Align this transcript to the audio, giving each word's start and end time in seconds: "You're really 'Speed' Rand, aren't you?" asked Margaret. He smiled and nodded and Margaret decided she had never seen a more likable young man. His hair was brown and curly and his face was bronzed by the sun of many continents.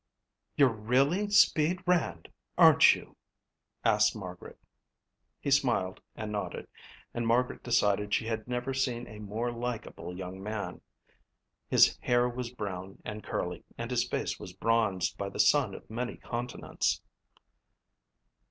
"You're 0.57 0.73
really 0.73 1.29
'Speed' 1.29 1.83
Rand, 1.85 2.27
aren't 2.57 2.95
you?" 2.95 3.15
asked 3.85 4.15
Margaret. 4.15 4.57
He 5.39 5.51
smiled 5.51 6.01
and 6.15 6.31
nodded 6.31 6.67
and 7.13 7.27
Margaret 7.27 7.61
decided 7.61 8.11
she 8.11 8.25
had 8.25 8.47
never 8.47 8.73
seen 8.73 9.05
a 9.05 9.19
more 9.19 9.51
likable 9.51 10.17
young 10.17 10.41
man. 10.41 10.81
His 11.69 11.99
hair 11.99 12.27
was 12.27 12.49
brown 12.49 12.99
and 13.05 13.23
curly 13.23 13.63
and 13.77 13.91
his 13.91 14.07
face 14.09 14.39
was 14.39 14.53
bronzed 14.53 15.19
by 15.19 15.29
the 15.29 15.39
sun 15.39 15.75
of 15.75 15.87
many 15.87 16.17
continents. 16.17 17.03